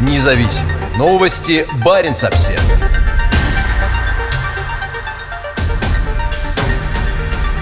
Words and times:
Независимые 0.00 0.76
новости. 0.96 1.66
Барин 1.84 2.12
обсерва 2.12 2.76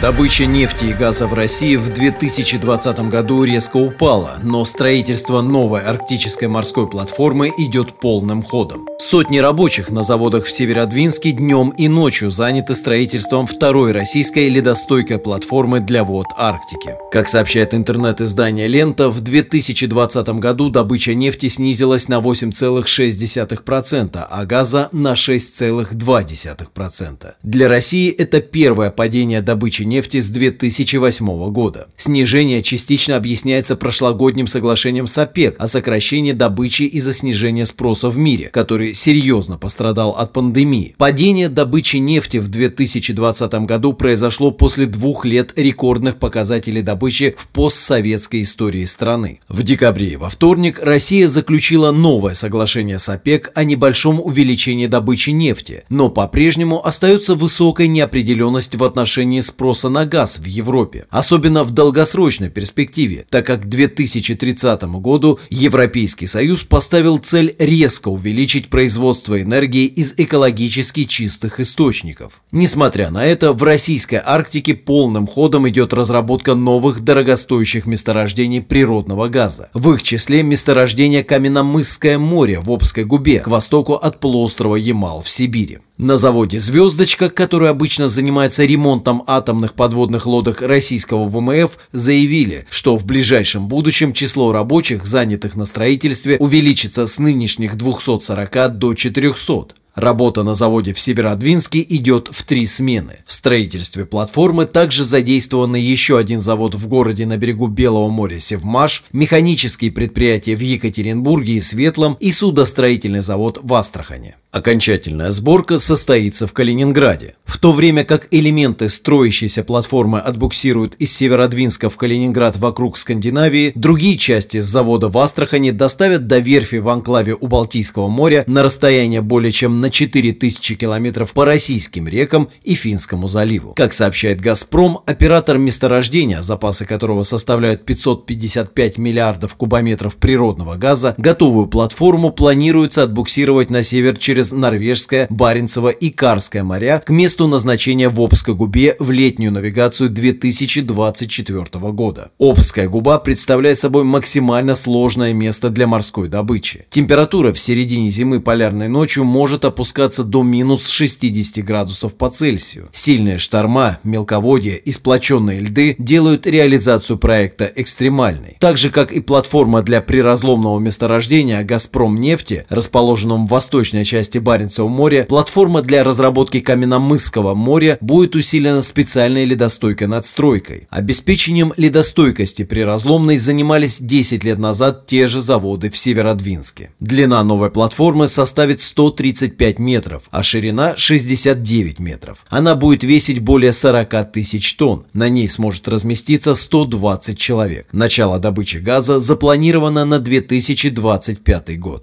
Добыча 0.00 0.46
нефти 0.46 0.84
и 0.84 0.92
газа 0.92 1.26
в 1.26 1.34
России 1.34 1.74
в 1.74 1.92
2020 1.92 3.00
году 3.08 3.42
резко 3.42 3.78
упала, 3.78 4.38
но 4.44 4.64
строительство 4.64 5.40
новой 5.40 5.80
арктической 5.80 6.46
морской 6.46 6.88
платформы 6.88 7.50
идет 7.58 7.98
полным 7.98 8.44
ходом. 8.44 8.86
Сотни 9.00 9.38
рабочих 9.38 9.90
на 9.90 10.04
заводах 10.04 10.44
в 10.44 10.52
Северодвинске 10.52 11.32
днем 11.32 11.70
и 11.70 11.88
ночью 11.88 12.30
заняты 12.30 12.76
строительством 12.76 13.48
второй 13.48 13.90
российской 13.90 14.48
ледостойкой 14.48 15.18
платформы 15.18 15.80
для 15.80 16.04
вод 16.04 16.26
Арктики. 16.36 16.94
Как 17.10 17.28
сообщает 17.28 17.74
интернет-издание 17.74 18.68
«Лента», 18.68 19.08
в 19.08 19.20
2020 19.20 20.28
году 20.40 20.68
добыча 20.68 21.14
нефти 21.14 21.48
снизилась 21.48 22.06
на 22.08 22.20
8,6%, 22.20 24.26
а 24.30 24.46
газа 24.46 24.90
на 24.92 25.14
6,2%. 25.14 27.32
Для 27.42 27.68
России 27.68 28.10
это 28.10 28.40
первое 28.40 28.90
падение 28.90 29.40
добычи 29.40 29.87
нефти 29.88 30.20
с 30.20 30.28
2008 30.28 31.50
года. 31.50 31.88
Снижение 31.96 32.62
частично 32.62 33.16
объясняется 33.16 33.76
прошлогодним 33.76 34.46
соглашением 34.46 35.06
с 35.06 35.16
ОПЕК 35.18 35.56
о 35.58 35.66
сокращении 35.66 36.32
добычи 36.32 36.82
из-за 36.82 37.12
снижения 37.12 37.66
спроса 37.66 38.10
в 38.10 38.18
мире, 38.18 38.50
который 38.52 38.94
серьезно 38.94 39.58
пострадал 39.58 40.10
от 40.10 40.32
пандемии. 40.32 40.94
Падение 40.98 41.48
добычи 41.48 41.96
нефти 41.96 42.36
в 42.36 42.48
2020 42.48 43.52
году 43.64 43.92
произошло 43.92 44.50
после 44.50 44.86
двух 44.86 45.24
лет 45.24 45.58
рекордных 45.58 46.18
показателей 46.18 46.82
добычи 46.82 47.34
в 47.38 47.48
постсоветской 47.48 48.42
истории 48.42 48.84
страны. 48.84 49.40
В 49.48 49.62
декабре 49.62 50.18
во 50.18 50.28
вторник 50.28 50.80
Россия 50.82 51.28
заключила 51.28 51.92
новое 51.92 52.34
соглашение 52.34 52.98
с 52.98 53.08
ОПЕК 53.08 53.52
о 53.54 53.64
небольшом 53.64 54.20
увеличении 54.20 54.86
добычи 54.86 55.30
нефти, 55.30 55.84
но 55.88 56.10
по-прежнему 56.10 56.84
остается 56.84 57.34
высокая 57.34 57.86
неопределенность 57.86 58.74
в 58.74 58.84
отношении 58.84 59.40
спроса 59.40 59.77
на 59.84 60.04
газ 60.04 60.40
в 60.40 60.44
Европе, 60.46 61.06
особенно 61.10 61.62
в 61.62 61.70
долгосрочной 61.70 62.50
перспективе, 62.50 63.24
так 63.30 63.46
как 63.46 63.62
к 63.62 63.66
2030 63.66 64.82
году 65.00 65.38
Европейский 65.50 66.26
Союз 66.26 66.64
поставил 66.64 67.18
цель 67.18 67.54
резко 67.60 68.08
увеличить 68.08 68.68
производства 68.68 69.40
энергии 69.40 69.86
из 69.86 70.14
экологически 70.16 71.04
чистых 71.04 71.60
источников. 71.60 72.42
Несмотря 72.50 73.10
на 73.10 73.24
это, 73.24 73.52
в 73.52 73.62
российской 73.62 74.20
Арктике 74.24 74.74
полным 74.74 75.28
ходом 75.28 75.68
идет 75.68 75.92
разработка 75.92 76.56
новых 76.56 77.00
дорогостоящих 77.00 77.86
месторождений 77.86 78.62
природного 78.62 79.28
газа. 79.28 79.70
В 79.74 79.92
их 79.92 80.02
числе 80.02 80.42
месторождение 80.42 81.22
Каменномысское 81.22 82.18
море 82.18 82.58
в 82.58 82.72
Обской 82.72 83.04
губе 83.04 83.40
к 83.40 83.48
востоку 83.48 83.94
от 83.94 84.18
полуострова 84.18 84.76
Ямал 84.76 85.20
в 85.20 85.28
Сибири. 85.28 85.78
На 85.98 86.16
заводе 86.16 86.60
«Звездочка», 86.60 87.28
который 87.28 87.68
обычно 87.68 88.08
занимается 88.08 88.64
ремонтом 88.64 89.24
атомных 89.26 89.67
подводных 89.74 90.26
лодок 90.26 90.62
российского 90.62 91.26
ВМФ, 91.28 91.78
заявили, 91.92 92.66
что 92.70 92.96
в 92.96 93.04
ближайшем 93.04 93.68
будущем 93.68 94.12
число 94.12 94.52
рабочих, 94.52 95.04
занятых 95.04 95.56
на 95.56 95.64
строительстве, 95.64 96.36
увеличится 96.38 97.06
с 97.06 97.18
нынешних 97.18 97.76
240 97.76 98.78
до 98.78 98.94
400. 98.94 99.74
Работа 99.98 100.44
на 100.44 100.54
заводе 100.54 100.92
в 100.92 101.00
Северодвинске 101.00 101.84
идет 101.88 102.28
в 102.30 102.44
три 102.44 102.66
смены. 102.66 103.18
В 103.26 103.32
строительстве 103.32 104.06
платформы 104.06 104.64
также 104.64 105.04
задействованы 105.04 105.74
еще 105.74 106.18
один 106.18 106.38
завод 106.38 106.76
в 106.76 106.86
городе 106.86 107.26
на 107.26 107.36
берегу 107.36 107.66
Белого 107.66 108.08
моря 108.08 108.38
Севмаш, 108.38 109.02
механические 109.12 109.90
предприятия 109.90 110.54
в 110.54 110.60
Екатеринбурге 110.60 111.54
и 111.54 111.60
Светлом 111.60 112.16
и 112.20 112.30
судостроительный 112.30 113.22
завод 113.22 113.58
в 113.60 113.74
Астрахане. 113.74 114.36
Окончательная 114.50 115.30
сборка 115.30 115.78
состоится 115.78 116.46
в 116.46 116.54
Калининграде. 116.54 117.34
В 117.44 117.58
то 117.58 117.70
время 117.70 118.04
как 118.04 118.28
элементы 118.30 118.88
строящейся 118.88 119.62
платформы 119.62 120.20
отбуксируют 120.20 120.94
из 120.94 121.12
Северодвинска 121.12 121.90
в 121.90 121.96
Калининград 121.98 122.56
вокруг 122.56 122.96
Скандинавии, 122.96 123.72
другие 123.74 124.16
части 124.16 124.60
с 124.60 124.64
завода 124.64 125.08
в 125.08 125.18
Астрахани 125.18 125.70
доставят 125.70 126.28
до 126.28 126.38
верфи 126.38 126.76
в 126.76 126.88
анклаве 126.88 127.36
у 127.38 127.46
Балтийского 127.46 128.08
моря 128.08 128.44
на 128.46 128.62
расстояние 128.62 129.20
более 129.20 129.52
чем 129.52 129.82
на 129.82 129.87
4000 129.90 130.74
километров 130.74 131.32
по 131.32 131.44
российским 131.44 132.08
рекам 132.08 132.48
и 132.64 132.74
Финскому 132.74 133.28
заливу. 133.28 133.74
Как 133.74 133.92
сообщает 133.92 134.40
«Газпром», 134.40 135.00
оператор 135.06 135.58
месторождения, 135.58 136.40
запасы 136.42 136.84
которого 136.84 137.22
составляют 137.22 137.84
555 137.84 138.98
миллиардов 138.98 139.54
кубометров 139.56 140.16
природного 140.16 140.74
газа, 140.74 141.14
готовую 141.18 141.66
платформу 141.66 142.30
планируется 142.30 143.02
отбуксировать 143.02 143.70
на 143.70 143.82
север 143.82 144.16
через 144.16 144.52
Норвежское, 144.52 145.26
Баренцево 145.30 145.88
и 145.88 146.10
Карское 146.10 146.64
моря 146.64 147.02
к 147.04 147.10
месту 147.10 147.46
назначения 147.46 148.08
в 148.08 148.20
Обской 148.20 148.54
губе 148.54 148.96
в 148.98 149.10
летнюю 149.10 149.52
навигацию 149.52 150.10
2024 150.10 151.64
года. 151.92 152.30
Обская 152.38 152.88
губа 152.88 153.18
представляет 153.18 153.78
собой 153.78 154.04
максимально 154.04 154.74
сложное 154.74 155.32
место 155.32 155.70
для 155.70 155.86
морской 155.86 156.28
добычи. 156.28 156.86
Температура 156.90 157.52
в 157.52 157.58
середине 157.58 158.08
зимы 158.08 158.40
полярной 158.40 158.88
ночью 158.88 159.24
может 159.24 159.64
опускаться 159.78 160.24
до 160.24 160.42
минус 160.42 160.88
60 160.88 161.64
градусов 161.64 162.16
по 162.16 162.30
Цельсию. 162.30 162.88
Сильные 162.90 163.38
шторма, 163.38 164.00
мелководье 164.02 164.76
и 164.76 164.90
сплоченные 164.90 165.60
льды 165.60 165.94
делают 165.98 166.48
реализацию 166.48 167.16
проекта 167.16 167.70
экстремальной. 167.76 168.56
Так 168.58 168.76
же, 168.76 168.90
как 168.90 169.12
и 169.12 169.20
платформа 169.20 169.82
для 169.82 170.02
приразломного 170.02 170.80
месторождения 170.80 171.62
«Газпром 171.62 172.16
нефти», 172.16 172.66
расположенном 172.68 173.46
в 173.46 173.50
восточной 173.50 174.04
части 174.04 174.38
Баренцева 174.38 174.88
моря 174.88 175.24
платформа 175.28 175.80
для 175.80 176.02
разработки 176.02 176.58
Каменномысского 176.58 177.54
моря 177.54 177.98
будет 178.00 178.34
усилена 178.34 178.82
специальной 178.82 179.44
ледостойкой 179.44 180.08
надстройкой. 180.08 180.88
Обеспечением 180.90 181.72
ледостойкости 181.76 182.64
при 182.64 182.80
разломной 182.80 183.36
занимались 183.36 184.00
10 184.00 184.42
лет 184.42 184.58
назад 184.58 185.06
те 185.06 185.28
же 185.28 185.40
заводы 185.40 185.88
в 185.88 185.96
Северодвинске. 185.96 186.90
Длина 186.98 187.44
новой 187.44 187.70
платформы 187.70 188.26
составит 188.26 188.80
135 188.80 189.57
метров, 189.78 190.28
а 190.30 190.42
ширина 190.42 190.96
69 190.96 191.98
метров. 191.98 192.46
Она 192.48 192.74
будет 192.74 193.04
весить 193.04 193.40
более 193.40 193.72
40 193.72 194.32
тысяч 194.32 194.74
тонн. 194.74 195.04
На 195.12 195.28
ней 195.28 195.48
сможет 195.48 195.88
разместиться 195.88 196.54
120 196.54 197.38
человек. 197.38 197.88
Начало 197.92 198.38
добычи 198.38 198.78
газа 198.78 199.18
запланировано 199.18 200.04
на 200.04 200.18
2025 200.18 201.78
год. 201.78 202.02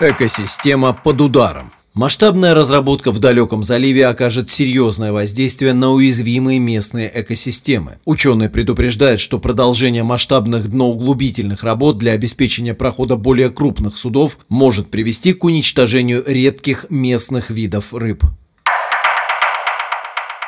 Экосистема 0.00 0.92
под 0.92 1.20
ударом. 1.20 1.73
Масштабная 1.94 2.54
разработка 2.54 3.12
в 3.12 3.20
далеком 3.20 3.62
заливе 3.62 4.08
окажет 4.08 4.50
серьезное 4.50 5.12
воздействие 5.12 5.74
на 5.74 5.92
уязвимые 5.92 6.58
местные 6.58 7.08
экосистемы. 7.14 7.98
Ученые 8.04 8.50
предупреждают, 8.50 9.20
что 9.20 9.38
продолжение 9.38 10.02
масштабных 10.02 10.68
дноуглубительных 10.68 11.62
работ 11.62 11.98
для 11.98 12.10
обеспечения 12.10 12.74
прохода 12.74 13.14
более 13.14 13.48
крупных 13.48 13.96
судов 13.96 14.40
может 14.48 14.90
привести 14.90 15.34
к 15.34 15.44
уничтожению 15.44 16.24
редких 16.26 16.86
местных 16.90 17.50
видов 17.50 17.94
рыб. 17.94 18.24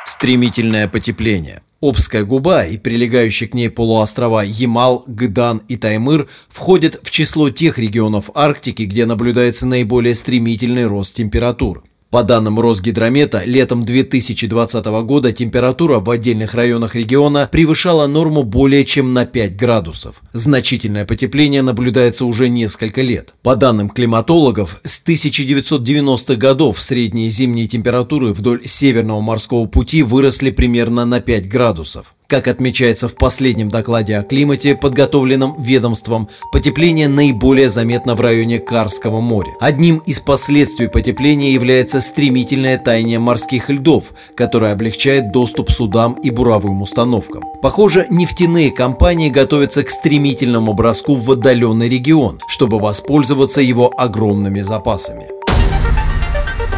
Стремительное 0.03 0.89
потепление. 0.89 1.61
Обская 1.79 2.23
губа 2.23 2.65
и 2.65 2.77
прилегающие 2.77 3.47
к 3.47 3.53
ней 3.53 3.69
полуострова 3.69 4.43
Ямал, 4.43 5.03
Гдан 5.05 5.61
и 5.67 5.77
Таймыр 5.77 6.27
входят 6.49 6.99
в 7.03 7.11
число 7.11 7.51
тех 7.51 7.77
регионов 7.77 8.31
Арктики, 8.33 8.83
где 8.83 9.05
наблюдается 9.05 9.67
наиболее 9.67 10.15
стремительный 10.15 10.87
рост 10.87 11.15
температур. 11.15 11.83
По 12.09 12.23
данным 12.23 12.57
Росгидромета, 12.57 13.41
летом 13.45 13.83
2020 13.83 14.85
года 14.85 15.33
температура 15.33 15.99
в 15.99 16.09
отдельных 16.09 16.53
районах 16.53 16.95
региона 16.95 17.49
превышала 17.51 18.07
норму 18.07 18.43
более 18.43 18.85
чем 18.85 19.13
на 19.13 19.25
5 19.25 19.57
градусов. 19.57 20.21
Значительное 20.31 21.05
потепление 21.05 21.61
наблюдается 21.61 22.23
уже 22.25 22.47
несколько 22.47 23.01
лет. 23.01 23.33
По 23.43 23.57
данным 23.57 23.89
климатологов, 23.89 24.79
с 24.83 25.03
1990-х 25.05 26.35
годов 26.35 26.81
средние 26.81 27.29
зимние 27.29 27.67
температуры 27.67 28.31
вдоль 28.31 28.61
Северного 28.63 29.19
морского 29.19 29.65
пути 29.65 30.01
выросли 30.01 30.51
примерно 30.51 31.03
на 31.05 31.19
5 31.19 31.49
градусов. 31.49 32.13
Как 32.27 32.49
отмечается 32.49 33.07
в 33.07 33.15
последнем 33.15 33.69
докладе 33.69 34.17
о 34.17 34.23
климате, 34.23 34.75
подготовленном 34.75 35.55
ведомством, 35.57 36.27
потепление 36.51 37.07
наиболее 37.07 37.69
заметно 37.69 38.15
в 38.15 38.21
районе 38.21 38.59
Карского 38.59 39.21
моря. 39.21 39.53
Одним 39.61 39.99
из 39.99 40.19
последствий 40.19 40.89
потепления 40.89 41.53
является 41.53 42.01
стремительное 42.01 42.77
таяние 42.77 43.19
морских 43.19 43.69
льдов, 43.69 44.11
которое 44.35 44.73
облегчает 44.73 45.31
доступ 45.31 45.71
судам 45.71 46.13
и 46.21 46.29
буровым 46.29 46.81
установкам. 46.81 47.43
Похоже, 47.61 48.07
нефтяные 48.09 48.71
компании 48.71 49.29
готовятся 49.29 49.83
к 49.83 49.89
стремительному 49.89 50.73
броску 50.73 51.15
в 51.15 51.31
отдаленный 51.31 51.87
регион, 51.87 52.41
чтобы 52.49 52.77
воспользоваться 52.77 53.61
его 53.61 53.93
огромными 53.97 54.59
запасами. 54.59 55.27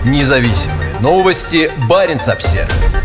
Независимые 0.06 1.00
новости. 1.02 1.72
Барин 1.90 2.20
обсервис 2.28 2.99